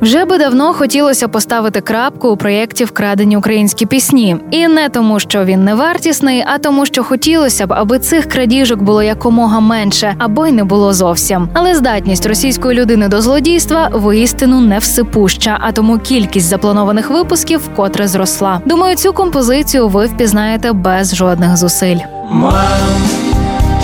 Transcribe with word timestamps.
Вже 0.00 0.24
би 0.24 0.38
давно 0.38 0.72
хотілося 0.72 1.28
поставити 1.28 1.80
крапку 1.80 2.28
у 2.28 2.36
проєкті 2.36 2.84
Вкрадені 2.84 3.36
українські 3.36 3.86
пісні, 3.86 4.36
і 4.50 4.68
не 4.68 4.88
тому, 4.88 5.20
що 5.20 5.44
він 5.44 5.64
не 5.64 5.74
вартісний, 5.74 6.44
а 6.46 6.58
тому, 6.58 6.86
що 6.86 7.04
хотілося 7.04 7.66
б, 7.66 7.72
аби 7.72 7.98
цих 7.98 8.26
крадіжок 8.26 8.82
було 8.82 9.02
якомога 9.02 9.60
менше, 9.60 10.14
або 10.18 10.46
й 10.46 10.52
не 10.52 10.64
було 10.64 10.92
зовсім. 10.92 11.48
Але 11.54 11.74
здатність 11.74 12.26
російської 12.26 12.78
людини 12.78 13.08
до 13.08 13.20
злодійства 13.20 13.90
воістину 13.92 14.60
не 14.60 14.78
всепуща, 14.78 15.58
а 15.60 15.72
тому 15.72 15.98
кількість 15.98 16.46
запланованих 16.48 17.10
випусків 17.10 17.60
вкотре 17.60 18.08
зросла. 18.08 18.60
Думаю, 18.66 18.96
цю 18.96 19.12
композицію 19.12 19.88
ви 19.88 20.06
впізнаєте 20.06 20.72
без 20.72 21.14
жодних 21.14 21.56
зусиль. 21.56 21.98
Мам, 22.30 22.52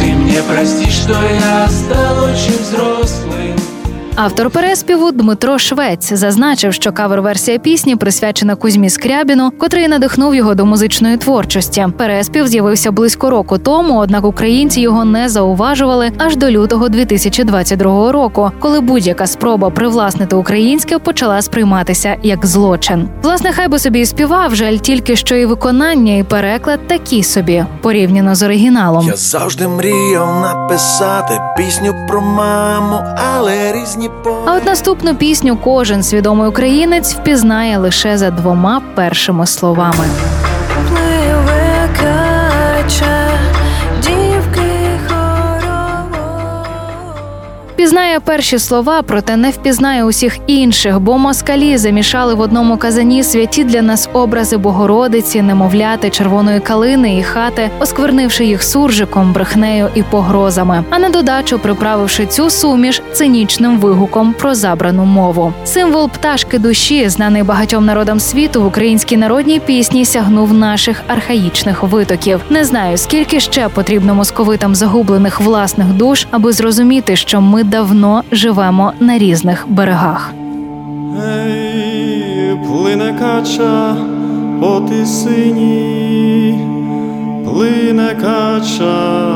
ты 0.00 0.14
мне 0.14 0.40
прости, 0.54 0.90
что 0.90 1.12
я 1.12 1.68
стал 1.68 2.24
очень 2.24 2.54
взрослым. 2.62 2.95
Автор 4.18 4.50
переспіву 4.50 5.12
Дмитро 5.12 5.58
Швець 5.58 6.12
зазначив, 6.12 6.74
що 6.74 6.92
кавер-версія 6.92 7.58
пісні 7.58 7.96
присвячена 7.96 8.54
Кузьмі 8.54 8.90
Скрябіну, 8.90 9.50
котрий 9.50 9.88
надихнув 9.88 10.34
його 10.34 10.54
до 10.54 10.66
музичної 10.66 11.16
творчості. 11.16 11.86
Переспів 11.96 12.48
з'явився 12.48 12.90
близько 12.92 13.30
року 13.30 13.58
тому, 13.58 13.98
однак 13.98 14.24
українці 14.24 14.80
його 14.80 15.04
не 15.04 15.28
зауважували 15.28 16.10
аж 16.18 16.36
до 16.36 16.50
лютого 16.50 16.88
2022 16.88 18.12
року, 18.12 18.50
коли 18.60 18.80
будь-яка 18.80 19.26
спроба 19.26 19.70
привласнити 19.70 20.36
українське 20.36 20.98
почала 20.98 21.42
сприйматися 21.42 22.16
як 22.22 22.46
злочин. 22.46 23.08
Власне, 23.22 23.52
хай 23.52 23.68
би 23.68 23.78
собі 23.78 24.00
і 24.00 24.06
співав, 24.06 24.54
жаль 24.54 24.76
тільки 24.76 25.16
що 25.16 25.36
і 25.36 25.46
виконання, 25.46 26.16
і 26.16 26.22
переклад 26.22 26.86
такі 26.86 27.22
собі 27.22 27.64
порівняно 27.82 28.34
з 28.34 28.42
оригіналом. 28.42 29.06
Я 29.06 29.16
завжди 29.16 29.68
мріяв 29.68 30.40
написати 30.40 31.40
пісню 31.56 31.94
про 32.08 32.20
маму, 32.20 32.98
але 33.34 33.72
різні. 33.72 34.05
А 34.46 34.54
от 34.54 34.66
наступну 34.66 35.14
пісню 35.14 35.58
кожен 35.64 36.02
свідомий 36.02 36.48
українець 36.48 37.14
впізнає 37.14 37.78
лише 37.78 38.18
за 38.18 38.30
двома 38.30 38.82
першими 38.94 39.46
словами. 39.46 40.04
Пізнає 47.76 48.20
перші 48.20 48.58
слова, 48.58 49.02
проте 49.02 49.36
не 49.36 49.50
впізнає 49.50 50.04
усіх 50.04 50.38
інших, 50.46 51.00
бо 51.00 51.18
москалі 51.18 51.76
замішали 51.76 52.34
в 52.34 52.40
одному 52.40 52.76
казані 52.76 53.22
святі 53.22 53.64
для 53.64 53.82
нас 53.82 54.08
образи 54.12 54.56
Богородиці, 54.56 55.42
немовляти, 55.42 56.10
червоної 56.10 56.60
калини 56.60 57.18
і 57.18 57.22
хати, 57.22 57.70
осквернивши 57.80 58.44
їх 58.44 58.62
суржиком, 58.62 59.32
брехнею 59.32 59.88
і 59.94 60.02
погрозами. 60.02 60.84
А 60.90 60.98
на 60.98 61.08
додачу 61.08 61.58
приправивши 61.58 62.26
цю 62.26 62.50
суміш 62.50 63.02
цинічним 63.12 63.78
вигуком 63.78 64.34
про 64.38 64.54
забрану 64.54 65.04
мову. 65.04 65.52
Символ 65.64 66.10
пташки 66.10 66.58
душі, 66.58 67.08
знаний 67.08 67.42
багатьом 67.42 67.84
народам 67.84 68.20
світу, 68.20 68.62
в 68.62 68.66
українській 68.66 69.16
народній 69.16 69.60
пісні 69.60 70.04
сягнув 70.04 70.52
наших 70.52 71.02
архаїчних 71.06 71.82
витоків. 71.82 72.40
Не 72.50 72.64
знаю, 72.64 72.96
скільки 72.96 73.40
ще 73.40 73.68
потрібно 73.68 74.14
московитам 74.14 74.74
загублених 74.74 75.40
власних 75.40 75.86
душ, 75.86 76.26
аби 76.30 76.52
зрозуміти, 76.52 77.16
що 77.16 77.40
ми 77.40 77.65
давно 77.66 78.22
живемо 78.32 78.92
на 79.00 79.18
різних 79.18 79.66
берегах. 79.68 80.32
Ей, 81.26 82.56
плине 82.66 83.14
кача 83.18 83.96
по 84.60 84.80
тисині, 84.80 86.58
плине 87.44 88.14
кача 88.20 89.26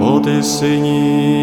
по 0.00 0.20
тисині. 0.20 1.42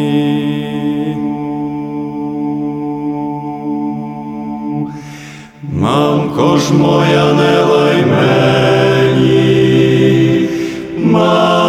Мамко 5.73 6.57
ж 6.57 6.73
моя 6.73 7.33
не 7.33 7.63
лай 7.63 8.05
мені, 8.05 9.29
мамко 10.97 11.68